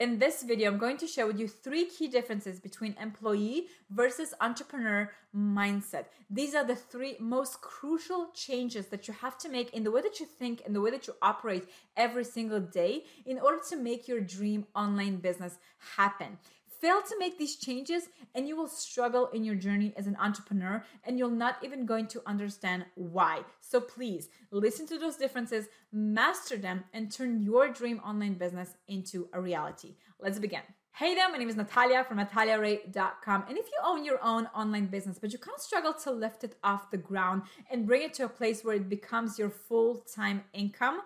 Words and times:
In 0.00 0.20
this 0.20 0.44
video, 0.44 0.70
I'm 0.70 0.78
going 0.78 0.96
to 0.98 1.08
share 1.08 1.26
with 1.26 1.40
you 1.40 1.48
three 1.48 1.84
key 1.84 2.06
differences 2.06 2.60
between 2.60 2.94
employee 3.02 3.66
versus 3.90 4.32
entrepreneur 4.40 5.10
mindset. 5.36 6.04
These 6.30 6.54
are 6.54 6.64
the 6.64 6.76
three 6.76 7.16
most 7.18 7.60
crucial 7.62 8.28
changes 8.32 8.86
that 8.86 9.08
you 9.08 9.14
have 9.14 9.36
to 9.38 9.48
make 9.48 9.74
in 9.74 9.82
the 9.82 9.90
way 9.90 10.00
that 10.02 10.20
you 10.20 10.26
think 10.26 10.62
and 10.64 10.72
the 10.72 10.80
way 10.80 10.92
that 10.92 11.08
you 11.08 11.14
operate 11.20 11.68
every 11.96 12.22
single 12.22 12.60
day 12.60 13.06
in 13.26 13.40
order 13.40 13.58
to 13.70 13.76
make 13.76 14.06
your 14.06 14.20
dream 14.20 14.68
online 14.76 15.16
business 15.16 15.58
happen. 15.96 16.38
Fail 16.80 17.02
to 17.02 17.18
make 17.18 17.38
these 17.38 17.56
changes 17.56 18.08
and 18.34 18.46
you 18.46 18.56
will 18.56 18.68
struggle 18.68 19.28
in 19.28 19.44
your 19.44 19.56
journey 19.56 19.92
as 19.96 20.06
an 20.06 20.16
entrepreneur 20.20 20.84
and 21.04 21.18
you're 21.18 21.30
not 21.30 21.56
even 21.64 21.86
going 21.86 22.06
to 22.08 22.22
understand 22.26 22.84
why. 22.94 23.40
So 23.60 23.80
please 23.80 24.28
listen 24.52 24.86
to 24.86 24.98
those 24.98 25.16
differences, 25.16 25.66
master 25.92 26.56
them, 26.56 26.84
and 26.92 27.10
turn 27.10 27.42
your 27.42 27.68
dream 27.68 28.00
online 28.04 28.34
business 28.34 28.70
into 28.86 29.28
a 29.32 29.40
reality. 29.40 29.96
Let's 30.20 30.38
begin. 30.38 30.62
Hey 30.92 31.14
there, 31.14 31.30
my 31.30 31.38
name 31.38 31.48
is 31.48 31.56
Natalia 31.56 32.02
from 32.02 32.18
nataliaray.com. 32.18 33.44
And 33.48 33.56
if 33.56 33.66
you 33.66 33.78
own 33.84 34.04
your 34.04 34.18
own 34.22 34.46
online 34.54 34.86
business, 34.86 35.18
but 35.18 35.32
you 35.32 35.38
kind 35.38 35.54
of 35.54 35.62
struggle 35.62 35.92
to 35.92 36.10
lift 36.10 36.42
it 36.42 36.56
off 36.64 36.90
the 36.90 36.96
ground 36.96 37.42
and 37.70 37.86
bring 37.86 38.02
it 38.02 38.14
to 38.14 38.24
a 38.24 38.28
place 38.28 38.64
where 38.64 38.74
it 38.74 38.88
becomes 38.88 39.38
your 39.38 39.50
full 39.50 40.04
time 40.12 40.42
income, 40.52 41.02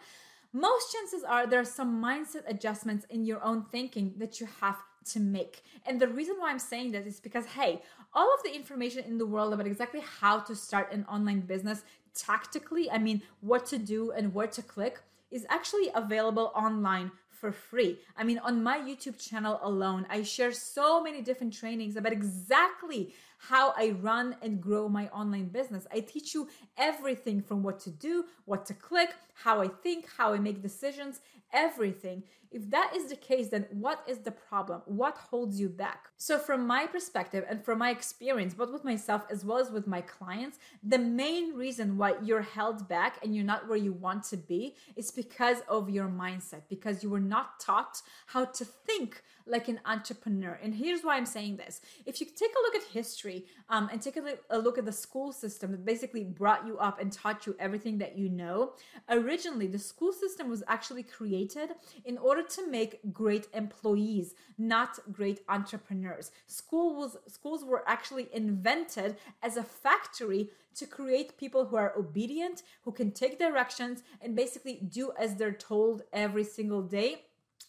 most 0.52 0.92
chances 0.92 1.24
are 1.24 1.46
there 1.46 1.60
are 1.60 1.64
some 1.64 2.02
mindset 2.02 2.42
adjustments 2.46 3.06
in 3.08 3.24
your 3.24 3.42
own 3.42 3.64
thinking 3.64 4.14
that 4.18 4.40
you 4.40 4.48
have 4.60 4.76
to 5.04 5.20
make. 5.20 5.62
And 5.86 6.00
the 6.00 6.08
reason 6.08 6.36
why 6.38 6.50
I'm 6.50 6.58
saying 6.58 6.92
this 6.92 7.06
is 7.06 7.20
because, 7.20 7.46
hey, 7.46 7.82
all 8.14 8.32
of 8.34 8.42
the 8.44 8.54
information 8.54 9.04
in 9.04 9.18
the 9.18 9.26
world 9.26 9.52
about 9.52 9.66
exactly 9.66 10.02
how 10.20 10.40
to 10.40 10.54
start 10.54 10.92
an 10.92 11.04
online 11.08 11.40
business 11.40 11.82
tactically, 12.14 12.90
I 12.90 12.98
mean, 12.98 13.22
what 13.40 13.66
to 13.66 13.78
do 13.78 14.12
and 14.12 14.34
where 14.34 14.46
to 14.48 14.62
click, 14.62 15.00
is 15.30 15.46
actually 15.48 15.90
available 15.94 16.52
online 16.54 17.10
for 17.30 17.50
free. 17.50 17.98
I 18.16 18.22
mean, 18.22 18.38
on 18.38 18.62
my 18.62 18.78
YouTube 18.78 19.18
channel 19.18 19.58
alone, 19.62 20.06
I 20.08 20.22
share 20.22 20.52
so 20.52 21.02
many 21.02 21.22
different 21.22 21.52
trainings 21.52 21.96
about 21.96 22.12
exactly 22.12 23.14
how 23.48 23.74
I 23.76 23.90
run 24.00 24.36
and 24.40 24.60
grow 24.60 24.88
my 24.88 25.08
online 25.08 25.48
business. 25.48 25.86
I 25.92 26.00
teach 26.00 26.32
you 26.32 26.48
everything 26.78 27.42
from 27.42 27.62
what 27.62 27.80
to 27.80 27.90
do, 27.90 28.26
what 28.44 28.64
to 28.66 28.74
click, 28.74 29.10
how 29.34 29.60
I 29.60 29.66
think, 29.68 30.06
how 30.16 30.32
I 30.32 30.38
make 30.38 30.62
decisions, 30.62 31.20
everything. 31.52 32.22
If 32.52 32.70
that 32.70 32.92
is 32.94 33.06
the 33.06 33.16
case, 33.16 33.48
then 33.48 33.66
what 33.70 34.04
is 34.06 34.18
the 34.18 34.30
problem? 34.30 34.82
What 34.84 35.16
holds 35.16 35.58
you 35.58 35.70
back? 35.70 36.10
So, 36.18 36.38
from 36.38 36.66
my 36.66 36.86
perspective 36.86 37.44
and 37.48 37.64
from 37.64 37.78
my 37.78 37.90
experience, 37.90 38.52
both 38.52 38.70
with 38.70 38.84
myself 38.84 39.22
as 39.30 39.42
well 39.42 39.58
as 39.58 39.70
with 39.70 39.86
my 39.86 40.02
clients, 40.02 40.58
the 40.82 40.98
main 40.98 41.54
reason 41.54 41.96
why 41.96 42.14
you're 42.22 42.42
held 42.42 42.86
back 42.88 43.18
and 43.22 43.34
you're 43.34 43.44
not 43.44 43.68
where 43.68 43.78
you 43.78 43.92
want 43.92 44.24
to 44.24 44.36
be 44.36 44.76
is 44.96 45.10
because 45.10 45.62
of 45.66 45.88
your 45.88 46.08
mindset, 46.08 46.62
because 46.68 47.02
you 47.02 47.08
were 47.08 47.20
not 47.20 47.58
taught 47.58 48.02
how 48.26 48.44
to 48.44 48.64
think 48.64 49.22
like 49.46 49.68
an 49.68 49.80
entrepreneur. 49.86 50.58
And 50.62 50.74
here's 50.74 51.02
why 51.02 51.16
I'm 51.16 51.26
saying 51.26 51.56
this. 51.56 51.80
If 52.04 52.20
you 52.20 52.26
take 52.26 52.52
a 52.52 52.62
look 52.62 52.76
at 52.76 52.92
history 52.92 53.31
um, 53.68 53.88
and 53.90 54.02
take 54.02 54.16
a 54.16 54.20
look, 54.20 54.40
a 54.50 54.58
look 54.58 54.78
at 54.78 54.84
the 54.84 54.92
school 55.06 55.32
system 55.32 55.70
that 55.72 55.84
basically 55.84 56.24
brought 56.24 56.66
you 56.66 56.76
up 56.78 57.00
and 57.00 57.10
taught 57.10 57.46
you 57.46 57.56
everything 57.58 57.98
that 57.98 58.18
you 58.18 58.28
know, 58.28 58.72
originally 59.08 59.68
the 59.68 59.78
school 59.78 60.12
system 60.12 60.50
was 60.50 60.62
actually 60.68 61.04
created 61.16 61.70
in 62.04 62.18
order 62.18 62.32
order 62.32 62.48
to 62.48 62.70
make 62.70 63.12
great 63.12 63.46
employees, 63.52 64.34
not 64.58 64.98
great 65.12 65.40
entrepreneurs. 65.48 66.30
School 66.46 66.96
was, 66.96 67.16
schools 67.26 67.64
were 67.64 67.84
actually 67.86 68.28
invented 68.32 69.16
as 69.42 69.56
a 69.56 69.62
factory 69.62 70.48
to 70.74 70.86
create 70.86 71.36
people 71.36 71.66
who 71.66 71.76
are 71.76 71.92
obedient, 71.96 72.62
who 72.84 72.92
can 72.92 73.10
take 73.10 73.38
directions, 73.38 74.02
and 74.22 74.34
basically 74.34 74.76
do 74.88 75.12
as 75.18 75.36
they're 75.36 75.52
told 75.52 76.02
every 76.12 76.44
single 76.44 76.82
day 76.82 77.22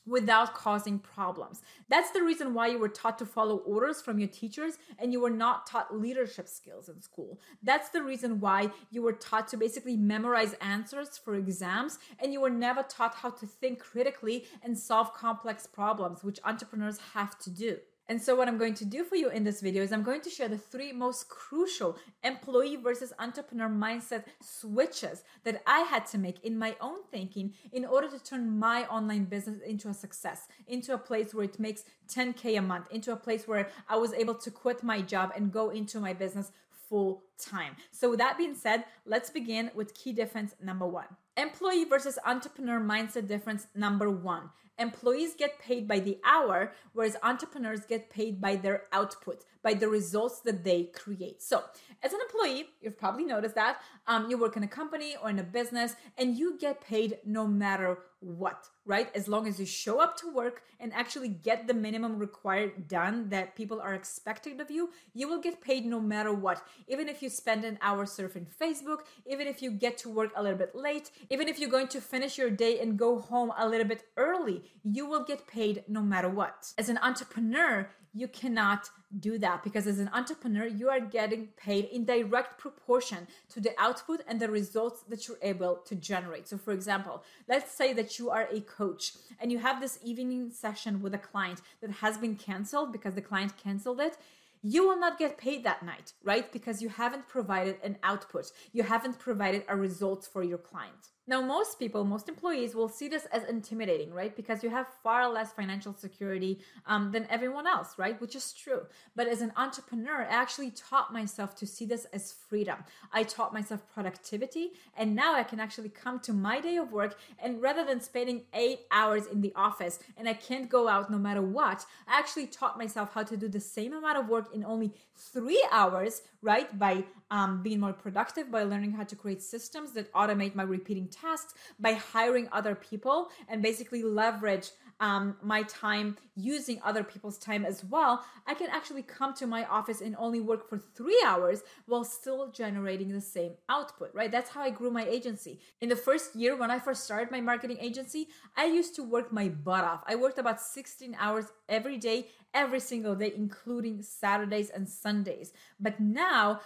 without 0.05 0.53
causing 0.53 0.99
problems. 0.99 1.61
That's 1.89 2.11
the 2.11 2.23
reason 2.23 2.53
why 2.53 2.67
you 2.67 2.79
were 2.79 2.89
taught 2.89 3.17
to 3.19 3.25
follow 3.25 3.57
orders 3.57 4.01
from 4.01 4.19
your 4.19 4.27
teachers 4.27 4.77
and 4.99 5.11
you 5.13 5.21
were 5.21 5.29
not 5.29 5.65
taught 5.65 5.97
leadership 5.97 6.47
skills 6.47 6.89
in 6.89 7.01
school. 7.01 7.39
That's 7.61 7.89
the 7.89 8.03
reason 8.03 8.39
why 8.39 8.71
you 8.91 9.01
were 9.01 9.13
taught 9.13 9.47
to 9.49 9.57
basically 9.57 9.95
memorize 9.95 10.53
answers 10.61 11.17
for 11.17 11.35
exams 11.35 11.99
and 12.19 12.33
you 12.33 12.41
were 12.41 12.49
never 12.49 12.83
taught 12.83 13.15
how 13.15 13.29
to 13.31 13.45
think 13.45 13.79
critically 13.79 14.45
and 14.63 14.77
solve 14.77 15.13
complex 15.13 15.67
problems, 15.67 16.23
which 16.23 16.39
entrepreneurs 16.43 16.99
have 17.13 17.37
to 17.39 17.49
do. 17.49 17.77
And 18.09 18.21
so 18.21 18.35
what 18.35 18.49
I'm 18.49 18.57
going 18.57 18.73
to 18.75 18.85
do 18.85 19.05
for 19.05 19.15
you 19.15 19.29
in 19.29 19.45
this 19.45 19.61
video 19.61 19.81
is 19.81 19.93
I'm 19.93 20.03
going 20.03 20.21
to 20.21 20.29
share 20.29 20.49
the 20.49 20.57
three 20.57 20.91
most 20.91 21.29
crucial 21.29 21.97
employee 22.23 22.75
versus 22.75 23.13
entrepreneur 23.17 23.69
mindset 23.69 24.25
switches 24.41 25.23
that 25.45 25.61
I 25.65 25.81
had 25.81 26.05
to 26.07 26.17
make 26.17 26.43
in 26.43 26.57
my 26.57 26.75
own 26.81 27.03
thinking 27.11 27.53
in 27.71 27.85
order 27.85 28.09
to 28.09 28.21
turn 28.21 28.59
my 28.59 28.85
online 28.87 29.23
business 29.25 29.59
into 29.65 29.87
a 29.87 29.93
success, 29.93 30.47
into 30.67 30.93
a 30.93 30.97
place 30.97 31.33
where 31.33 31.45
it 31.45 31.59
makes 31.59 31.85
10K 32.13 32.57
a 32.57 32.61
month, 32.61 32.91
into 32.91 33.13
a 33.13 33.15
place 33.15 33.47
where 33.47 33.69
I 33.87 33.95
was 33.95 34.13
able 34.13 34.35
to 34.35 34.51
quit 34.51 34.83
my 34.83 35.01
job 35.01 35.31
and 35.35 35.51
go 35.51 35.69
into 35.69 36.01
my 36.01 36.11
business 36.13 36.51
full 36.89 37.23
time. 37.39 37.75
So 37.91 38.09
with 38.09 38.19
that 38.19 38.37
being 38.37 38.55
said, 38.55 38.83
let's 39.05 39.29
begin 39.29 39.71
with 39.73 39.95
key 39.95 40.11
difference 40.11 40.53
number 40.61 40.85
one. 40.85 41.07
Employee 41.37 41.85
versus 41.85 42.19
entrepreneur 42.25 42.79
mindset 42.79 43.27
difference 43.27 43.67
number 43.73 44.11
one 44.11 44.49
employees 44.83 45.33
get 45.33 45.57
paid 45.57 45.87
by 45.87 45.99
the 45.99 46.19
hour, 46.23 46.73
whereas 46.93 47.17
entrepreneurs 47.23 47.85
get 47.85 48.11
paid 48.11 48.39
by 48.39 48.55
their 48.55 48.83
output, 48.91 49.45
by 49.63 49.73
the 49.73 49.87
results 49.87 50.41
that 50.41 50.63
they 50.63 50.83
create. 50.83 51.41
So, 51.41 51.63
as 52.03 52.13
an 52.13 52.19
employee, 52.27 52.65
you've 52.81 52.97
probably 52.97 53.23
noticed 53.23 53.55
that 53.55 53.81
um, 54.07 54.29
you 54.29 54.37
work 54.37 54.57
in 54.57 54.63
a 54.63 54.67
company 54.67 55.15
or 55.21 55.29
in 55.29 55.39
a 55.39 55.43
business 55.43 55.95
and 56.17 56.37
you 56.37 56.57
get 56.59 56.81
paid 56.81 57.17
no 57.25 57.47
matter 57.47 57.97
what, 58.23 58.69
right? 58.85 59.09
As 59.15 59.27
long 59.27 59.47
as 59.47 59.59
you 59.59 59.65
show 59.65 59.99
up 59.99 60.17
to 60.17 60.33
work 60.33 60.63
and 60.79 60.93
actually 60.93 61.29
get 61.29 61.67
the 61.67 61.73
minimum 61.73 62.17
required 62.17 62.87
done 62.87 63.29
that 63.29 63.55
people 63.55 63.81
are 63.81 63.93
expecting 63.93 64.59
of 64.61 64.71
you, 64.71 64.91
you 65.13 65.27
will 65.27 65.39
get 65.39 65.61
paid 65.61 65.85
no 65.85 65.99
matter 65.99 66.33
what. 66.33 66.65
Even 66.87 67.09
if 67.09 67.21
you 67.21 67.29
spend 67.29 67.63
an 67.63 67.77
hour 67.81 68.05
surfing 68.05 68.47
Facebook, 68.61 68.99
even 69.25 69.47
if 69.47 69.61
you 69.61 69.71
get 69.71 69.97
to 69.99 70.09
work 70.09 70.31
a 70.35 70.43
little 70.43 70.57
bit 70.57 70.75
late, 70.75 71.11
even 71.29 71.47
if 71.47 71.59
you're 71.59 71.69
going 71.69 71.87
to 71.89 72.01
finish 72.01 72.37
your 72.37 72.49
day 72.49 72.79
and 72.79 72.99
go 72.99 73.19
home 73.19 73.51
a 73.57 73.67
little 73.67 73.87
bit 73.87 74.03
early, 74.17 74.63
you 74.83 75.05
will 75.05 75.23
get 75.23 75.47
paid 75.47 75.83
no 75.87 76.01
matter 76.01 76.29
what. 76.29 76.73
As 76.77 76.89
an 76.89 76.99
entrepreneur, 77.01 77.89
you 78.13 78.27
cannot 78.27 78.89
do 79.19 79.37
that 79.39 79.63
because 79.63 79.87
as 79.87 79.99
an 79.99 80.09
entrepreneur, 80.13 80.67
you 80.67 80.89
are 80.89 80.99
getting 80.99 81.47
paid 81.57 81.85
in 81.85 82.05
direct 82.05 82.59
proportion 82.59 83.27
to 83.49 83.59
the 83.59 83.71
output 83.79 84.21
and 84.27 84.39
the 84.39 84.49
results 84.49 85.01
that 85.09 85.27
you're 85.27 85.37
able 85.41 85.77
to 85.77 85.95
generate. 85.95 86.47
So, 86.47 86.57
for 86.57 86.73
example, 86.73 87.23
let's 87.47 87.73
say 87.73 87.91
that 87.93 88.19
you 88.19 88.29
are 88.29 88.47
a 88.51 88.61
coach 88.61 89.13
and 89.39 89.51
you 89.51 89.57
have 89.59 89.81
this 89.81 89.97
evening 90.03 90.51
session 90.51 91.01
with 91.01 91.15
a 91.15 91.17
client 91.17 91.61
that 91.81 91.91
has 91.91 92.17
been 92.17 92.35
canceled 92.35 92.91
because 92.91 93.15
the 93.15 93.21
client 93.21 93.57
canceled 93.57 93.99
it 93.99 94.17
you 94.65 94.87
will 94.87 94.97
not 94.97 95.19
get 95.19 95.37
paid 95.37 95.65
that 95.65 95.83
night, 95.83 96.13
right? 96.23 96.49
Because 96.51 96.81
you 96.81 96.87
haven't 96.87 97.27
provided 97.27 97.75
an 97.83 97.97
output, 98.01 98.49
you 98.71 98.83
haven't 98.83 99.19
provided 99.19 99.65
a 99.67 99.75
result 99.75 100.27
for 100.31 100.41
your 100.41 100.57
client. 100.57 101.09
Now, 101.25 101.41
most 101.41 101.79
people, 101.79 102.03
most 102.03 102.27
employees 102.27 102.75
will 102.75 102.89
see 102.89 103.07
this 103.07 103.25
as 103.31 103.43
intimidating, 103.45 104.13
right? 104.13 104.35
Because 104.35 104.61
you 104.61 104.69
have 104.69 104.87
far 105.03 105.29
less 105.29 105.53
financial 105.53 105.93
security 105.93 106.59
um, 106.85 107.11
than 107.11 107.25
everyone 107.29 107.65
else, 107.65 107.97
right? 107.97 108.19
Which 108.19 108.35
is 108.35 108.51
true. 108.51 108.81
But 109.15 109.27
as 109.27 109.41
an 109.41 109.53
entrepreneur, 109.55 110.23
I 110.23 110.33
actually 110.33 110.71
taught 110.71 111.13
myself 111.13 111.55
to 111.55 111.65
see 111.65 111.85
this 111.85 112.05
as 112.13 112.33
freedom. 112.33 112.77
I 113.13 113.23
taught 113.23 113.53
myself 113.53 113.81
productivity, 113.93 114.71
and 114.97 115.15
now 115.15 115.33
I 115.33 115.43
can 115.43 115.61
actually 115.61 115.89
come 115.89 116.19
to 116.21 116.33
my 116.33 116.59
day 116.59 116.77
of 116.77 116.91
work 116.91 117.17
and 117.41 117.61
rather 117.61 117.85
than 117.85 118.01
spending 118.01 118.43
eight 118.53 118.81
hours 118.91 119.25
in 119.27 119.41
the 119.41 119.53
office 119.55 119.99
and 120.17 120.27
I 120.27 120.33
can't 120.33 120.69
go 120.69 120.87
out 120.87 121.09
no 121.09 121.17
matter 121.17 121.41
what, 121.41 121.85
I 122.07 122.19
actually 122.19 122.47
taught 122.47 122.77
myself 122.77 123.13
how 123.13 123.23
to 123.23 123.37
do 123.37 123.47
the 123.47 123.59
same 123.59 123.93
amount 123.93 124.17
of 124.17 124.27
work 124.27 124.53
in 124.53 124.63
only 124.63 124.93
three 125.15 125.63
hours, 125.71 126.21
right? 126.41 126.77
By 126.77 127.05
um, 127.31 127.63
being 127.63 127.79
more 127.79 127.93
productive, 127.93 128.51
by 128.51 128.63
learning 128.63 128.91
how 128.91 129.03
to 129.03 129.15
create 129.15 129.41
systems 129.41 129.93
that 129.93 130.11
automate 130.13 130.55
my 130.55 130.63
repeating 130.63 131.07
tasks 131.13 131.53
by 131.79 131.93
hiring 131.93 132.47
other 132.51 132.75
people 132.75 133.29
and 133.47 133.61
basically 133.61 134.03
leverage 134.03 134.71
um, 135.03 135.35
my 135.43 135.63
time 135.63 136.15
using 136.33 136.79
other 136.81 137.03
people's 137.03 137.37
time 137.37 137.65
as 137.65 137.83
well, 137.83 138.23
I 138.47 138.53
can 138.53 138.69
actually 138.69 139.01
come 139.01 139.33
to 139.33 139.45
my 139.45 139.65
office 139.65 139.99
and 139.99 140.15
only 140.17 140.39
work 140.39 140.69
for 140.69 140.77
three 140.77 141.21
hours 141.25 141.61
while 141.87 142.05
still 142.05 142.47
generating 142.51 143.09
the 143.11 143.19
same 143.19 143.51
output, 143.67 144.11
right? 144.13 144.31
That's 144.31 144.51
how 144.51 144.61
I 144.61 144.69
grew 144.69 144.91
my 144.91 145.05
agency. 145.05 145.59
In 145.81 145.89
the 145.89 145.97
first 145.97 146.37
year, 146.37 146.55
when 146.55 146.71
I 146.71 146.79
first 146.79 147.03
started 147.03 147.31
my 147.31 147.41
marketing 147.41 147.79
agency, 147.81 148.29
I 148.55 148.65
used 148.65 148.95
to 148.95 149.03
work 149.03 149.33
my 149.33 149.49
butt 149.49 149.83
off. 149.83 150.03
I 150.07 150.15
worked 150.15 150.39
about 150.39 150.61
16 150.61 151.17
hours 151.19 151.47
every 151.67 151.97
day, 151.97 152.29
every 152.53 152.79
single 152.79 153.15
day, 153.15 153.33
including 153.35 154.01
Saturdays 154.01 154.69
and 154.69 154.87
Sundays. 154.87 155.51
But 155.79 155.99
now, 155.99 156.61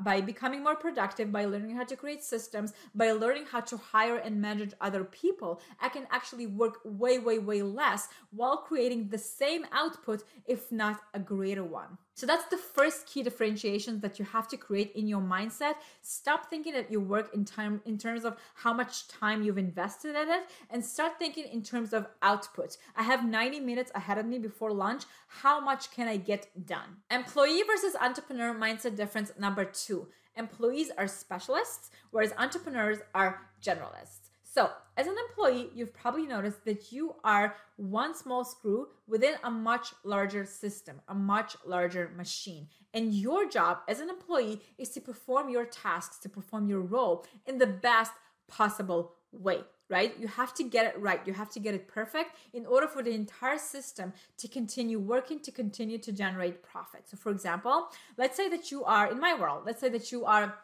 by 0.00 0.20
becoming 0.20 0.62
more 0.62 0.76
productive, 0.76 1.32
by 1.32 1.44
learning 1.44 1.76
how 1.76 1.84
to 1.84 1.96
create 1.96 2.22
systems, 2.22 2.72
by 2.94 3.12
learning 3.12 3.46
how 3.50 3.60
to 3.60 3.76
hire 3.76 4.16
and 4.16 4.40
manage 4.40 4.72
other 4.80 5.04
people, 5.04 5.60
I 5.80 5.88
can 5.88 6.06
actually 6.10 6.46
work 6.46 6.78
way, 6.84 7.18
way, 7.18 7.38
way 7.38 7.62
less 7.74 8.08
while 8.30 8.58
creating 8.58 9.08
the 9.08 9.18
same 9.18 9.66
output, 9.72 10.24
if 10.46 10.70
not 10.70 11.00
a 11.12 11.18
greater 11.18 11.64
one. 11.64 11.98
So 12.16 12.26
that's 12.26 12.44
the 12.44 12.56
first 12.56 13.06
key 13.06 13.24
differentiation 13.24 13.98
that 14.00 14.20
you 14.20 14.24
have 14.24 14.46
to 14.48 14.56
create 14.56 14.92
in 14.94 15.08
your 15.08 15.20
mindset. 15.20 15.74
Stop 16.02 16.48
thinking 16.48 16.72
that 16.74 16.90
you 16.90 17.00
work 17.00 17.34
in 17.34 17.44
time 17.44 17.82
in 17.84 17.98
terms 17.98 18.24
of 18.24 18.36
how 18.54 18.72
much 18.72 19.08
time 19.08 19.42
you've 19.42 19.58
invested 19.58 20.14
in 20.14 20.28
it 20.28 20.44
and 20.70 20.84
start 20.84 21.18
thinking 21.18 21.44
in 21.52 21.62
terms 21.62 21.92
of 21.92 22.06
output. 22.22 22.76
I 22.96 23.02
have 23.02 23.28
90 23.28 23.58
minutes 23.60 23.90
ahead 23.96 24.18
of 24.18 24.26
me 24.26 24.38
before 24.38 24.70
lunch. 24.70 25.02
How 25.26 25.60
much 25.60 25.90
can 25.90 26.06
I 26.06 26.16
get 26.16 26.66
done? 26.66 26.98
Employee 27.10 27.64
versus 27.66 27.96
entrepreneur 28.00 28.54
mindset 28.54 28.94
difference 28.94 29.32
number 29.36 29.64
2. 29.64 30.06
Employees 30.36 30.90
are 30.96 31.08
specialists 31.08 31.90
whereas 32.12 32.32
entrepreneurs 32.38 32.98
are 33.14 33.42
generalists. 33.60 34.23
So, 34.54 34.70
as 34.96 35.08
an 35.08 35.16
employee, 35.28 35.70
you've 35.74 35.92
probably 35.92 36.26
noticed 36.26 36.64
that 36.64 36.92
you 36.92 37.16
are 37.24 37.56
one 37.74 38.14
small 38.14 38.44
screw 38.44 38.86
within 39.08 39.34
a 39.42 39.50
much 39.50 39.88
larger 40.04 40.44
system, 40.44 41.00
a 41.08 41.14
much 41.14 41.56
larger 41.66 42.12
machine. 42.16 42.68
And 42.92 43.12
your 43.12 43.48
job 43.48 43.78
as 43.88 43.98
an 43.98 44.08
employee 44.08 44.60
is 44.78 44.90
to 44.90 45.00
perform 45.00 45.48
your 45.48 45.64
tasks, 45.64 46.18
to 46.18 46.28
perform 46.28 46.68
your 46.68 46.82
role 46.82 47.26
in 47.46 47.58
the 47.58 47.66
best 47.66 48.12
possible 48.46 49.14
way, 49.32 49.58
right? 49.90 50.14
You 50.20 50.28
have 50.28 50.54
to 50.54 50.62
get 50.62 50.86
it 50.86 51.00
right. 51.00 51.20
You 51.26 51.32
have 51.32 51.50
to 51.50 51.58
get 51.58 51.74
it 51.74 51.88
perfect 51.88 52.36
in 52.52 52.64
order 52.64 52.86
for 52.86 53.02
the 53.02 53.10
entire 53.10 53.58
system 53.58 54.12
to 54.36 54.46
continue 54.46 55.00
working, 55.00 55.40
to 55.40 55.50
continue 55.50 55.98
to 55.98 56.12
generate 56.12 56.62
profit. 56.62 57.08
So, 57.08 57.16
for 57.16 57.32
example, 57.32 57.88
let's 58.16 58.36
say 58.36 58.48
that 58.50 58.70
you 58.70 58.84
are 58.84 59.10
in 59.10 59.18
my 59.18 59.34
world, 59.34 59.64
let's 59.66 59.80
say 59.80 59.88
that 59.88 60.12
you 60.12 60.24
are 60.24 60.54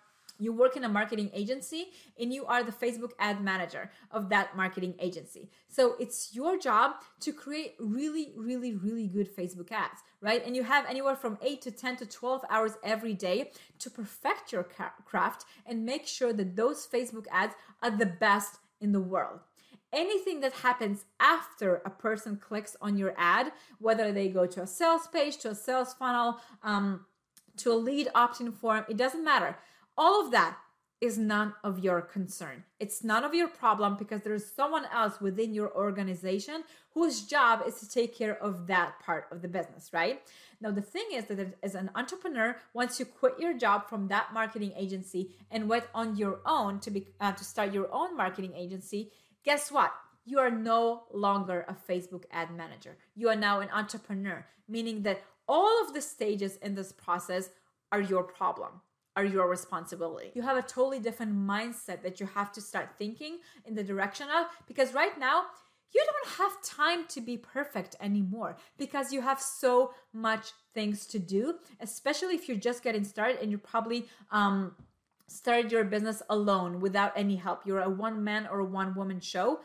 you 0.41 0.53
work 0.53 0.77
in 0.77 0.85
a 0.85 0.89
marketing 0.89 1.31
agency 1.33 1.91
and 2.19 2.33
you 2.33 2.47
are 2.47 2.63
the 2.63 2.73
Facebook 2.73 3.13
ad 3.19 3.43
manager 3.43 3.91
of 4.11 4.29
that 4.31 4.57
marketing 4.57 4.95
agency. 4.99 5.51
So 5.69 5.95
it's 6.01 6.35
your 6.35 6.59
job 6.59 6.97
to 7.21 7.33
create 7.33 7.75
really, 7.79 8.33
really, 8.37 8.75
really 8.75 9.07
good 9.07 9.35
Facebook 9.35 9.71
ads, 9.71 10.03
right? 10.21 10.45
And 10.45 10.57
you 10.57 10.65
have 10.65 10.87
anywhere 10.87 11.17
from 11.17 11.39
8 11.43 11.63
to 11.63 11.71
10 11.71 11.97
to 11.99 12.07
12 12.07 12.45
hours 12.51 12.73
every 12.83 13.15
day 13.15 13.53
to 13.79 13.91
perfect 13.91 14.53
your 14.53 14.67
craft 15.05 15.45
and 15.67 15.85
make 15.85 16.07
sure 16.07 16.33
that 16.33 16.57
those 16.57 16.87
Facebook 16.87 17.27
ads 17.31 17.55
are 17.83 17.91
the 17.91 18.07
best 18.07 18.59
in 18.81 18.93
the 18.93 19.01
world 19.01 19.41
anything 19.93 20.41
that 20.41 20.53
happens 20.53 21.05
after 21.19 21.83
a 21.85 21.91
person 21.91 22.37
clicks 22.37 22.77
on 22.81 22.97
your 22.97 23.15
ad, 23.17 23.53
whether 23.79 24.13
they 24.13 24.29
go 24.29 24.47
to 24.47 24.63
a 24.63 24.67
sales 24.67 25.07
page, 25.09 25.37
to 25.39 25.51
a 25.51 25.55
sales 25.55 25.95
funnel, 25.95 26.39
um, 26.63 27.05
to 27.57 27.73
a 27.73 27.75
lead 27.75 28.09
opt 28.15 28.41
in 28.41 28.53
form, 28.53 28.85
it 28.89 28.97
doesn't 28.97 29.25
matter. 29.25 29.57
All 30.00 30.25
of 30.25 30.31
that 30.31 30.56
is 31.02 31.19
none 31.19 31.52
of 31.62 31.79
your 31.79 32.00
concern. 32.00 32.64
It's 32.79 33.05
none 33.05 33.23
of 33.23 33.35
your 33.35 33.49
problem 33.49 33.97
because 33.99 34.23
there's 34.23 34.50
someone 34.50 34.87
else 34.91 35.20
within 35.20 35.52
your 35.52 35.70
organization 35.76 36.64
whose 36.94 37.20
job 37.20 37.64
is 37.67 37.81
to 37.81 37.88
take 37.88 38.17
care 38.17 38.43
of 38.43 38.67
that 38.69 38.99
part 39.00 39.26
of 39.31 39.43
the 39.43 39.49
business, 39.49 39.91
right? 39.93 40.23
Now, 40.58 40.70
the 40.70 40.81
thing 40.81 41.05
is 41.12 41.26
that 41.26 41.55
as 41.62 41.75
an 41.75 41.91
entrepreneur, 41.94 42.56
once 42.73 42.99
you 42.99 43.05
quit 43.05 43.35
your 43.38 43.52
job 43.52 43.91
from 43.91 44.08
that 44.08 44.32
marketing 44.32 44.73
agency 44.75 45.32
and 45.50 45.69
went 45.69 45.85
on 45.94 46.17
your 46.17 46.41
own 46.46 46.81
to 46.81 46.91
be 46.91 47.08
uh, 47.20 47.32
to 47.32 47.44
start 47.44 47.75
your 47.75 47.93
own 47.93 48.17
marketing 48.17 48.55
agency, 48.56 49.11
guess 49.44 49.70
what? 49.70 49.93
You 50.25 50.38
are 50.38 50.50
no 50.50 51.03
longer 51.12 51.67
a 51.69 51.75
Facebook 51.75 52.25
ad 52.31 52.56
manager. 52.56 52.96
You 53.14 53.29
are 53.29 53.37
now 53.37 53.61
an 53.61 53.69
entrepreneur, 53.70 54.46
meaning 54.67 55.03
that 55.03 55.23
all 55.46 55.85
of 55.85 55.93
the 55.93 56.00
stages 56.00 56.56
in 56.56 56.75
this 56.75 56.91
process 56.91 57.50
are 57.93 58.00
your 58.00 58.23
problem 58.23 58.81
are 59.17 59.25
your 59.25 59.49
responsibility. 59.49 60.31
You 60.35 60.43
have 60.43 60.57
a 60.57 60.62
totally 60.62 61.01
different 61.01 61.37
mindset 61.37 62.03
that 62.03 62.21
you 62.21 62.27
have 62.27 62.53
to 62.53 62.61
start 62.61 62.91
thinking 62.99 63.39
in 63.65 63.75
the 63.75 63.83
direction 63.83 64.29
of 64.29 64.47
because 64.67 64.95
right 64.95 65.19
now 65.19 65.45
you 65.93 66.05
don't 66.07 66.35
have 66.39 66.62
time 66.62 67.07
to 67.09 67.21
be 67.21 67.37
perfect 67.37 67.97
anymore 68.01 68.57
because 68.79 69.12
you 69.12 69.21
have 69.21 69.41
so 69.41 69.93
much 70.12 70.53
things 70.73 71.07
to 71.07 71.19
do, 71.19 71.57
especially 71.81 72.35
if 72.35 72.49
you're 72.49 72.57
just 72.57 72.85
getting 72.85 73.05
started 73.05 73.39
and 73.41 73.51
you 73.51 73.59
probably 73.59 74.07
um 74.31 74.75
started 75.27 75.71
your 75.71 75.85
business 75.85 76.23
alone 76.29 76.81
without 76.81 77.13
any 77.17 77.37
help. 77.37 77.65
You're 77.65 77.81
a 77.81 77.91
one 77.91 78.23
man 78.23 78.49
or 78.51 78.63
one 78.65 78.95
woman 78.95 79.21
show 79.21 79.61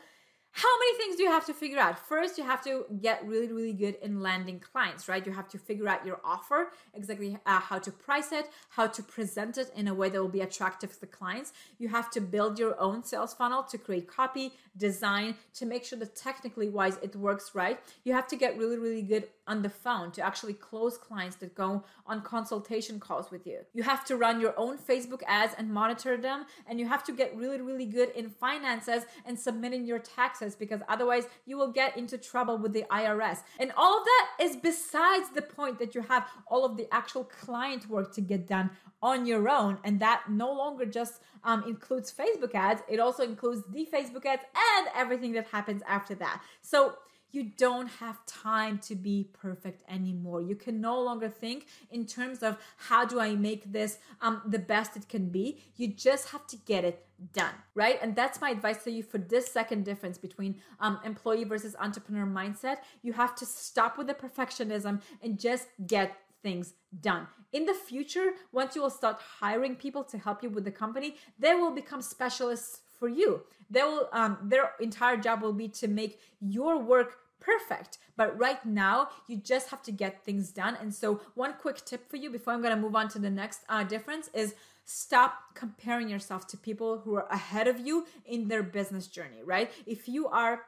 how 0.56 0.78
many 0.78 0.96
things 0.96 1.16
do 1.16 1.22
you 1.22 1.28
have 1.28 1.44
to 1.44 1.52
figure 1.52 1.78
out? 1.78 1.98
First, 1.98 2.38
you 2.38 2.44
have 2.44 2.64
to 2.64 2.86
get 3.02 3.26
really, 3.26 3.52
really 3.52 3.74
good 3.74 3.96
in 4.00 4.20
landing 4.20 4.58
clients, 4.58 5.06
right? 5.06 5.24
You 5.26 5.32
have 5.32 5.48
to 5.48 5.58
figure 5.58 5.86
out 5.86 6.06
your 6.06 6.18
offer, 6.24 6.72
exactly 6.94 7.36
uh, 7.44 7.60
how 7.60 7.78
to 7.78 7.92
price 7.92 8.32
it, 8.32 8.48
how 8.70 8.86
to 8.86 9.02
present 9.02 9.58
it 9.58 9.70
in 9.76 9.86
a 9.86 9.92
way 9.92 10.08
that 10.08 10.18
will 10.18 10.30
be 10.30 10.40
attractive 10.40 10.94
to 10.94 11.00
the 11.00 11.06
clients. 11.06 11.52
You 11.78 11.88
have 11.88 12.10
to 12.12 12.22
build 12.22 12.58
your 12.58 12.80
own 12.80 13.04
sales 13.04 13.34
funnel 13.34 13.64
to 13.64 13.76
create 13.76 14.08
copy, 14.08 14.54
design, 14.78 15.34
to 15.56 15.66
make 15.66 15.84
sure 15.84 15.98
that 15.98 16.16
technically 16.16 16.70
wise 16.70 16.96
it 17.02 17.14
works 17.14 17.54
right. 17.54 17.78
You 18.04 18.14
have 18.14 18.26
to 18.28 18.36
get 18.36 18.56
really, 18.56 18.78
really 18.78 19.02
good 19.02 19.28
on 19.46 19.62
the 19.62 19.70
phone 19.70 20.10
to 20.12 20.22
actually 20.22 20.54
close 20.54 20.98
clients 20.98 21.36
that 21.36 21.54
go 21.54 21.84
on 22.06 22.20
consultation 22.22 22.98
calls 22.98 23.30
with 23.30 23.46
you. 23.46 23.60
You 23.74 23.82
have 23.82 24.04
to 24.06 24.16
run 24.16 24.40
your 24.40 24.54
own 24.56 24.78
Facebook 24.78 25.22
ads 25.26 25.54
and 25.56 25.70
monitor 25.70 26.16
them, 26.16 26.46
and 26.66 26.80
you 26.80 26.86
have 26.86 27.04
to 27.04 27.12
get 27.12 27.36
really, 27.36 27.60
really 27.60 27.86
good 27.86 28.10
in 28.10 28.28
finances 28.28 29.04
and 29.24 29.38
submitting 29.38 29.84
your 29.84 29.98
taxes 29.98 30.54
because 30.54 30.80
otherwise 30.88 31.24
you 31.46 31.56
will 31.56 31.72
get 31.72 31.96
into 31.96 32.18
trouble 32.18 32.58
with 32.58 32.72
the 32.72 32.84
IRS. 32.90 33.38
And 33.58 33.72
all 33.76 33.98
of 33.98 34.04
that 34.04 34.28
is 34.40 34.56
besides 34.56 35.30
the 35.30 35.42
point 35.42 35.78
that 35.78 35.94
you 35.94 36.02
have 36.02 36.28
all 36.46 36.64
of 36.64 36.76
the 36.76 36.88
actual 36.92 37.24
client 37.24 37.88
work 37.88 38.12
to 38.14 38.20
get 38.20 38.46
done 38.46 38.70
on 39.02 39.26
your 39.26 39.48
own, 39.48 39.78
and 39.84 40.00
that 40.00 40.24
no 40.28 40.52
longer 40.52 40.86
just 40.86 41.20
um, 41.44 41.62
includes 41.66 42.12
Facebook 42.12 42.54
ads, 42.54 42.82
it 42.88 42.98
also 42.98 43.22
includes 43.22 43.62
the 43.72 43.86
Facebook 43.92 44.26
ads 44.26 44.42
and 44.76 44.88
everything 44.96 45.32
that 45.32 45.46
happens 45.46 45.82
after 45.86 46.14
that. 46.16 46.42
So 46.60 46.96
you 47.30 47.44
don't 47.56 47.88
have 47.88 48.24
time 48.26 48.78
to 48.78 48.94
be 48.94 49.28
perfect 49.32 49.82
anymore. 49.90 50.40
You 50.42 50.54
can 50.54 50.80
no 50.80 51.00
longer 51.00 51.28
think 51.28 51.66
in 51.90 52.06
terms 52.06 52.42
of 52.42 52.58
how 52.76 53.04
do 53.04 53.20
I 53.20 53.34
make 53.34 53.72
this 53.72 53.98
um, 54.20 54.42
the 54.46 54.58
best 54.58 54.96
it 54.96 55.08
can 55.08 55.28
be. 55.28 55.60
You 55.76 55.88
just 55.88 56.28
have 56.30 56.46
to 56.48 56.56
get 56.56 56.84
it 56.84 57.06
done, 57.32 57.54
right? 57.74 57.98
And 58.02 58.14
that's 58.14 58.40
my 58.40 58.50
advice 58.50 58.84
to 58.84 58.90
you 58.90 59.02
for 59.02 59.18
this 59.18 59.46
second 59.46 59.84
difference 59.84 60.18
between 60.18 60.56
um, 60.80 60.98
employee 61.04 61.44
versus 61.44 61.74
entrepreneur 61.78 62.26
mindset. 62.26 62.78
You 63.02 63.12
have 63.14 63.34
to 63.36 63.46
stop 63.46 63.98
with 63.98 64.06
the 64.06 64.14
perfectionism 64.14 65.00
and 65.22 65.38
just 65.38 65.68
get 65.86 66.16
things 66.42 66.74
done. 67.00 67.26
In 67.52 67.64
the 67.64 67.74
future, 67.74 68.32
once 68.52 68.76
you 68.76 68.82
will 68.82 68.90
start 68.90 69.20
hiring 69.40 69.76
people 69.76 70.04
to 70.04 70.18
help 70.18 70.42
you 70.42 70.50
with 70.50 70.64
the 70.64 70.70
company, 70.70 71.16
they 71.38 71.54
will 71.54 71.70
become 71.70 72.02
specialists 72.02 72.80
for 72.98 73.08
you. 73.08 73.42
They 73.70 73.82
will 73.82 74.08
um, 74.12 74.38
their 74.42 74.72
entire 74.80 75.16
job 75.16 75.42
will 75.42 75.52
be 75.52 75.68
to 75.68 75.88
make 75.88 76.20
your 76.40 76.78
work 76.78 77.18
perfect. 77.40 77.98
But 78.16 78.38
right 78.38 78.64
now, 78.64 79.10
you 79.28 79.36
just 79.36 79.68
have 79.70 79.82
to 79.82 79.92
get 79.92 80.24
things 80.24 80.50
done. 80.50 80.76
And 80.80 80.94
so, 80.94 81.20
one 81.34 81.54
quick 81.54 81.84
tip 81.84 82.08
for 82.10 82.16
you 82.16 82.30
before 82.30 82.52
I'm 82.52 82.62
going 82.62 82.74
to 82.74 82.80
move 82.80 82.96
on 82.96 83.08
to 83.10 83.18
the 83.18 83.30
next 83.30 83.60
uh, 83.68 83.84
difference 83.84 84.30
is 84.32 84.54
stop 84.84 85.54
comparing 85.54 86.08
yourself 86.08 86.46
to 86.48 86.56
people 86.56 86.98
who 86.98 87.14
are 87.14 87.26
ahead 87.30 87.68
of 87.68 87.80
you 87.80 88.06
in 88.24 88.48
their 88.48 88.62
business 88.62 89.06
journey, 89.06 89.42
right? 89.44 89.70
If 89.86 90.08
you 90.08 90.28
are 90.28 90.62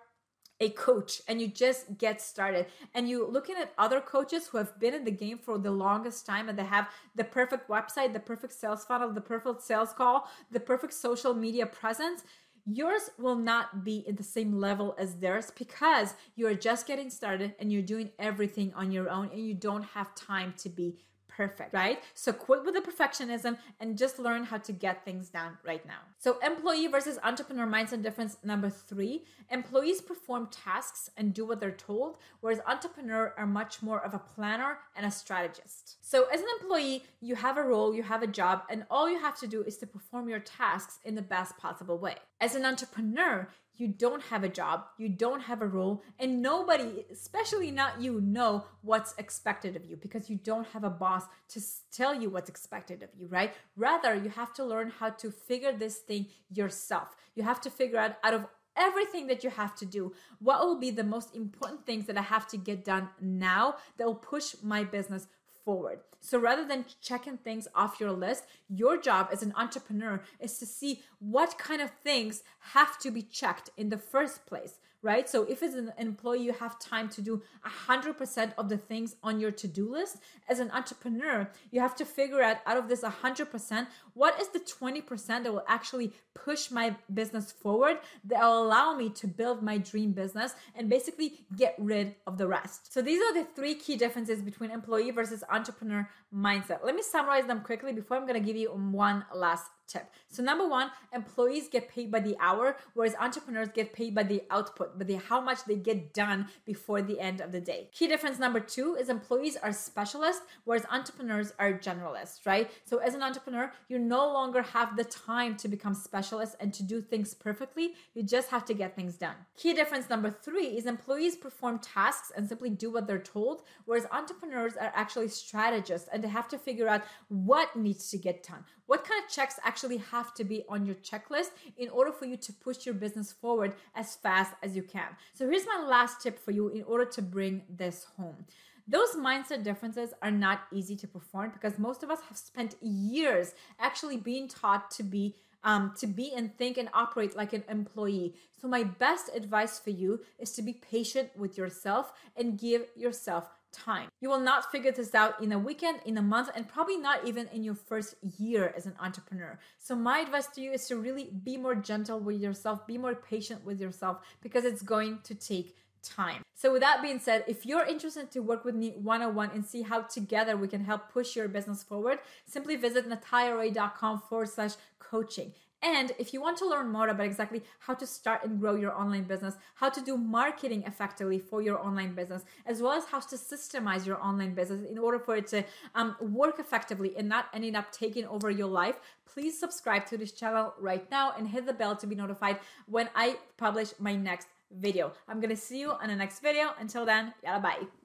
a 0.61 0.71
coach 0.71 1.23
and 1.29 1.41
you 1.41 1.49
just 1.49 1.99
get 1.99 2.21
started. 2.21 2.67
And 2.95 3.09
you 3.09 3.27
looking 3.27 3.57
at 3.57 3.73
other 3.79 4.01
coaches 4.01 4.49
who 4.49 4.59
have 4.59 4.79
been 4.81 4.95
in 4.95 5.05
the 5.05 5.11
game 5.11 5.39
for 5.39 5.59
the 5.59 5.71
longest 5.71 6.27
time 6.27 6.49
and 6.49 6.59
they 6.59 6.65
have 6.65 6.89
the 7.15 7.25
perfect 7.25 7.69
website 7.69 8.13
the 8.13 8.21
perfect 8.21 8.53
sales 8.53 8.85
funnel 8.85 9.13
the 9.13 9.21
perfect 9.21 9.63
sales 9.63 9.93
call 9.93 10.29
the 10.51 10.61
perfect 10.61 10.95
social 10.95 11.35
media 11.35 11.67
presence 11.67 12.23
yours 12.67 13.11
will 13.19 13.37
not 13.37 13.85
be 13.85 14.05
at 14.09 14.17
the 14.17 14.23
same 14.23 14.59
level 14.59 14.95
as 14.99 15.17
theirs 15.17 15.51
because 15.57 16.15
you 16.37 16.47
are 16.47 16.55
just 16.55 16.87
getting 16.87 17.11
started 17.11 17.55
and 17.59 17.73
you're 17.73 17.83
doing 17.83 18.11
everything 18.19 18.73
on 18.75 18.93
your 18.93 19.09
own 19.09 19.29
and 19.33 19.47
you 19.47 19.55
don't 19.55 19.85
have 19.85 20.15
time 20.15 20.53
to 20.57 20.69
be 20.69 20.97
perfect, 21.39 21.73
right? 21.73 22.03
So 22.15 22.33
quit 22.33 22.65
with 22.65 22.75
the 22.75 22.81
perfectionism 22.81 23.59
and 23.79 23.97
just 23.97 24.19
learn 24.19 24.43
how 24.43 24.59
to 24.59 24.73
get 24.73 25.05
things 25.05 25.31
done 25.31 25.53
right 25.65 25.87
now. 25.87 26.01
So, 26.19 26.39
employee 26.45 26.89
versus 26.89 27.17
entrepreneur 27.23 27.67
mindset 27.67 28.03
difference 28.03 28.37
number 28.43 28.69
three 28.69 29.25
employees 29.51 30.01
perform 30.01 30.49
tasks 30.51 31.09
and 31.17 31.33
do 31.33 31.47
what 31.47 31.61
they're 31.61 31.71
told, 31.71 32.19
whereas 32.41 32.61
entrepreneur 32.67 33.33
are 33.39 33.47
much 33.47 33.83
more 33.83 34.05
of 34.05 34.15
a 34.15 34.19
planner 34.19 34.79
and 34.97 35.07
a 35.07 35.13
strategist. 35.13 35.97
So, 36.01 36.27
as 36.35 36.41
an 36.41 36.49
employee, 36.61 37.05
you 37.21 37.37
have 37.37 37.57
a 37.57 37.63
role, 37.63 37.95
you 37.95 38.03
have 38.03 38.25
a 38.25 38.27
job, 38.27 38.65
and 38.69 38.85
all 38.91 39.09
you 39.09 39.21
have 39.21 39.39
to 39.39 39.47
do 39.47 39.63
is 39.63 39.77
to 39.79 39.87
perform 39.87 40.29
your 40.29 40.41
tasks 40.41 40.99
in 41.05 41.15
the 41.15 41.23
best 41.23 41.57
possible 41.57 41.99
way. 41.99 42.17
As 42.41 42.57
an 42.57 42.65
entrepreneur, 42.65 43.49
you 43.79 43.89
don't 43.89 44.23
have 44.25 44.45
a 44.45 44.49
job, 44.49 44.85
you 44.99 45.09
don't 45.09 45.41
have 45.41 45.63
a 45.63 45.67
role, 45.67 46.03
and 46.19 46.43
nobody, 46.43 47.05
especially 47.11 47.71
not 47.71 48.01
you, 48.01 48.21
know 48.21 48.65
what's 48.83 49.15
expected 49.19 49.77
of 49.77 49.85
you 49.87 49.97
because 49.97 50.29
you 50.29 50.37
don't 50.37 50.67
have 50.69 50.85
a 50.85 50.91
boss 50.91 51.25
to 51.49 51.61
tell 51.93 52.15
you 52.15 52.29
what's 52.29 52.51
expected 52.51 53.03
of 53.03 53.09
you, 53.17 53.27
right? 53.29 53.55
Rather, 53.77 54.15
you 54.15 54.31
have 54.31 54.53
to 54.55 54.65
learn 54.65 54.93
how 54.99 55.11
to 55.11 55.31
figure 55.31 55.73
this 55.73 55.99
thing 55.99 56.27
yourself. 56.53 57.15
You 57.35 57.45
have 57.45 57.61
to 57.63 57.71
figure 57.71 57.99
out 57.99 58.17
out 58.25 58.35
of 58.35 58.47
everything 58.79 59.27
that 59.27 59.43
you 59.45 59.51
have 59.51 59.75
to 59.75 59.85
do, 59.85 60.13
what 60.39 60.61
will 60.61 60.79
be 60.79 60.91
the 60.91 61.05
most 61.05 61.35
important 61.35 61.85
things 61.85 62.07
that 62.07 62.17
I 62.17 62.23
have 62.23 62.47
to 62.49 62.57
get 62.57 62.85
done 62.85 63.09
now 63.21 63.77
that 63.97 64.07
will 64.07 64.15
push 64.15 64.55
my 64.63 64.85
business 64.85 65.27
forward. 65.69 66.01
So 66.23 66.39
rather 66.39 66.67
than 66.67 66.87
checking 67.03 67.37
things 67.37 67.69
off 67.75 68.01
your 68.01 68.13
list, 68.13 68.45
your 68.71 68.97
job 68.99 69.29
as 69.31 69.43
an 69.43 69.53
entrepreneur 69.55 70.23
is 70.41 70.57
to 70.61 70.65
see 70.65 71.03
what 71.19 71.59
kind 71.59 71.83
of 71.83 71.91
things 71.91 72.43
have 72.73 72.99
to 73.01 73.11
be 73.11 73.21
checked 73.21 73.69
in 73.77 73.91
the 73.91 73.99
first 73.99 74.47
place 74.47 74.79
right? 75.03 75.29
So 75.29 75.45
if 75.45 75.63
as 75.63 75.75
an 75.75 75.93
employee, 75.99 76.43
you 76.43 76.53
have 76.53 76.79
time 76.79 77.09
to 77.11 77.23
do 77.23 77.43
100% 77.89 78.53
of 78.59 78.69
the 78.69 78.77
things 78.77 79.17
on 79.23 79.41
your 79.41 79.51
to-do 79.51 79.91
list. 79.91 80.19
As 80.49 80.59
an 80.59 80.71
entrepreneur, 80.73 81.49
you 81.71 81.81
have 81.81 81.95
to 81.97 82.05
figure 82.05 82.43
out 82.43 82.59
out 82.67 82.77
of 82.77 82.89
this 82.89 83.03
100%, 83.03 83.87
what 84.15 84.41
is 84.41 84.49
the 84.49 84.61
20% 84.61 85.27
that 85.27 85.53
will 85.53 85.65
actually 85.69 86.13
push 86.35 86.71
my 86.71 86.97
business 87.13 87.53
forward, 87.53 87.99
that 88.25 88.41
will 88.41 88.63
allow 88.63 88.97
me 88.97 89.11
to 89.11 89.27
build 89.27 89.63
my 89.63 89.79
dream 89.79 90.13
business 90.13 90.55
and 90.75 90.89
basically 90.89 91.41
get 91.57 91.75
rid 91.79 92.15
of 92.27 92.39
the 92.39 92.47
rest. 92.47 92.93
So 92.93 93.03
these 93.03 93.21
are 93.23 93.35
the 93.35 93.45
three 93.45 93.75
key 93.75 93.97
differences 93.97 94.43
between 94.43 94.71
employee 94.71 95.11
versus 95.11 95.45
entrepreneur 95.51 96.09
mindset. 96.35 96.85
Let 96.85 96.95
me 96.95 97.03
summarize 97.03 97.47
them 97.47 97.61
quickly 97.61 97.93
before 97.93 98.17
I'm 98.17 98.27
going 98.27 98.41
to 98.41 98.47
give 98.47 98.57
you 98.57 98.69
one 98.71 99.25
last 99.35 99.67
tip. 99.89 100.11
So 100.29 100.43
number 100.43 100.69
one, 100.69 100.91
employees 101.13 101.69
get 101.69 101.89
paid 101.89 102.11
by 102.11 102.21
the 102.21 102.37
hour, 102.39 102.77
whereas 102.95 103.15
entrepreneurs 103.19 103.69
get 103.75 103.93
paid 103.93 104.15
by 104.15 104.23
the 104.23 104.43
output, 104.51 104.99
by 104.99 105.05
the 105.05 105.17
how 105.17 105.41
much 105.41 105.65
they 105.65 105.77
get 105.77 106.13
done 106.15 106.49
before 106.65 107.03
the 107.03 107.19
end 107.19 107.41
of 107.41 107.51
the 107.51 107.61
day. 107.61 107.89
Key 107.93 108.07
difference 108.07 108.39
number 108.39 108.61
two 108.61 108.95
is 108.95 109.09
employees 109.09 109.57
are 109.57 109.73
specialists, 109.73 110.43
whereas 110.65 110.85
entrepreneurs 110.91 111.53
are 111.59 111.73
generalists, 111.73 112.47
right? 112.47 112.71
So 112.85 112.99
as 112.99 113.15
an 113.15 113.23
entrepreneur, 113.23 113.73
you 113.89 113.99
no 113.99 114.31
longer 114.33 114.63
have 114.63 114.97
the 114.97 115.05
time 115.05 115.57
to 115.57 115.69
become 115.69 115.95
specialists 115.95 116.57
and 116.61 116.73
to 116.75 116.83
do 116.83 117.01
things 117.01 117.35
perfectly. 117.35 117.95
You 118.15 118.23
just 118.23 118.51
have 118.51 118.65
to 118.67 118.75
get 118.75 118.95
things 118.95 119.17
done. 119.17 119.35
Key 119.57 119.73
difference 119.73 120.11
number 120.11 120.31
three 120.31 120.77
is 120.77 120.87
employees 120.87 121.37
perform 121.37 121.79
tasks 121.79 122.33
and 122.37 122.49
simply 122.49 122.71
do 122.71 122.91
what 122.91 123.07
they're 123.07 123.19
told, 123.19 123.63
whereas 123.87 124.07
entrepreneurs 124.13 124.77
are 124.77 124.93
actually 124.95 125.29
strategists 125.29 126.09
and 126.13 126.23
they 126.23 126.29
have 126.29 126.49
to 126.49 126.59
figure 126.59 126.89
out 126.89 127.03
what 127.29 127.75
needs 127.75 128.11
to 128.11 128.19
get 128.19 128.43
done. 128.43 128.65
What 128.87 129.05
kind 129.05 129.23
of 129.23 129.31
checks 129.31 129.59
actually 129.65 129.78
have 129.87 130.35
to 130.35 130.45
be 130.45 130.65
on 130.69 130.85
your 130.85 130.97
checklist 130.97 131.51
in 131.77 131.89
order 131.89 132.13
for 132.13 132.27
you 132.27 132.37
to 132.37 132.53
push 132.53 132.85
your 132.85 132.95
business 132.95 133.33
forward 133.33 133.75
as 133.95 134.17
fast 134.17 134.53
as 134.63 134.75
you 134.77 134.83
can? 134.83 135.17
So, 135.35 135.49
here's 135.49 135.67
my 135.67 135.85
last 135.87 136.21
tip 136.21 136.39
for 136.45 136.51
you 136.51 136.69
in 136.69 136.83
order 136.83 137.05
to 137.05 137.23
bring 137.23 137.63
this 137.69 138.05
home. 138.17 138.45
Those 138.87 139.11
mindset 139.17 139.63
differences 139.65 140.15
are 140.23 140.31
not 140.31 140.63
easy 140.73 140.97
to 140.97 141.07
perform 141.07 141.51
because 141.53 141.79
most 141.79 142.03
of 142.03 142.11
us 142.11 142.21
have 142.29 142.39
spent 142.39 142.75
years 142.81 143.55
actually 143.79 144.17
being 144.17 144.49
taught 144.49 144.91
to 144.93 145.03
be 145.03 145.37
um, 145.65 145.93
to 145.99 146.07
be 146.07 146.33
and 146.35 146.57
think 146.57 146.79
and 146.79 146.89
operate 146.95 147.37
like 147.37 147.53
an 147.53 147.65
employee. 147.69 148.35
So, 148.61 148.69
my 148.69 148.85
best 148.85 149.31
advice 149.35 149.79
for 149.79 149.91
you 149.91 150.21
is 150.39 150.53
to 150.53 150.63
be 150.63 150.73
patient 150.73 151.31
with 151.37 151.59
yourself 151.59 152.13
and 152.37 152.59
give 152.59 152.87
yourself 152.97 153.51
time. 153.73 154.09
You 154.21 154.29
will 154.29 154.41
not 154.41 154.71
figure 154.71 154.93
this 154.93 155.15
out 155.15 155.43
in 155.43 155.53
a 155.53 155.59
weekend, 155.59 156.01
in 156.05 156.19
a 156.19 156.23
month, 156.23 156.51
and 156.55 156.69
probably 156.69 156.97
not 156.97 157.27
even 157.27 157.49
in 157.49 157.63
your 157.63 157.75
first 157.75 158.15
year 158.39 158.73
as 158.77 158.87
an 158.87 158.95
entrepreneur. 159.01 159.59
So, 159.79 159.95
my 159.95 160.21
advice 160.21 160.47
to 160.55 160.61
you 160.61 160.73
is 160.73 160.87
to 160.89 160.97
really 160.97 161.31
be 161.45 161.57
more 161.57 161.75
gentle 161.75 162.21
with 162.21 162.41
yourself, 162.41 162.87
be 162.87 162.99
more 162.99 163.15
patient 163.15 163.65
with 163.65 163.81
yourself 163.81 164.19
because 164.41 164.65
it's 164.65 164.83
going 164.83 165.21
to 165.25 165.35
take 165.35 165.77
time. 166.03 166.43
So, 166.55 166.73
with 166.73 166.83
that 166.83 167.03
being 167.03 167.21
said, 167.21 167.45
if 167.47 167.65
you're 167.67 167.85
interested 167.85 168.31
to 168.33 168.41
work 168.41 168.65
with 168.65 168.75
me 168.75 168.91
one 168.91 169.23
on 169.23 169.35
one 169.35 169.51
and 169.53 169.65
see 169.65 169.83
how 169.83 170.03
together 170.03 170.57
we 170.57 170.69
can 170.69 170.85
help 170.85 171.11
push 171.13 171.37
your 171.37 171.49
business 171.49 171.83
forward, 171.83 172.19
simply 172.47 172.77
visit 172.77 173.09
nataliaray.com 173.09 174.23
forward 174.29 174.49
slash 174.49 174.73
coaching. 174.99 175.53
And 175.83 176.13
if 176.19 176.33
you 176.33 176.41
want 176.41 176.59
to 176.59 176.69
learn 176.69 176.91
more 176.91 177.09
about 177.09 177.27
exactly 177.27 177.63
how 177.79 177.95
to 177.95 178.07
start 178.07 178.45
and 178.45 178.61
grow 178.61 178.75
your 178.75 178.93
online 178.93 179.25
business, 179.25 179.55
how 179.75 179.89
to 179.89 180.01
do 180.01 180.17
marketing 180.17 180.83
effectively 180.87 181.39
for 181.39 181.63
your 181.63 181.79
online 181.79 182.15
business, 182.15 182.45
as 182.67 182.83
well 182.83 182.93
as 182.93 183.05
how 183.05 183.21
to 183.21 183.37
systemize 183.37 184.05
your 184.05 184.21
online 184.21 184.55
business 184.55 184.89
in 184.91 184.99
order 184.99 185.19
for 185.19 185.37
it 185.37 185.47
to 185.49 185.65
um, 185.95 186.17
work 186.21 186.59
effectively 186.59 187.17
and 187.17 187.29
not 187.29 187.47
ending 187.55 187.77
up 187.77 187.93
taking 187.93 188.27
over 188.27 188.51
your 188.51 188.67
life, 188.67 188.99
please 189.33 189.59
subscribe 189.59 190.05
to 190.07 190.17
this 190.17 190.33
channel 190.33 190.75
right 190.81 191.09
now 191.11 191.33
and 191.37 191.47
hit 191.49 191.67
the 191.67 191.73
bell 191.73 191.95
to 191.95 192.07
be 192.07 192.17
notified 192.17 192.59
when 192.87 193.09
I 193.15 193.37
publish 193.57 193.93
my 193.99 194.17
next 194.17 194.49
video. 194.71 195.13
I'm 195.29 195.41
gonna 195.41 195.57
see 195.57 195.81
you 195.81 195.93
on 195.93 196.09
the 196.09 196.17
next 196.17 196.41
video. 196.41 196.75
Until 196.79 197.07
then, 197.07 197.33
yalla 197.43 197.61
bye. 197.61 197.99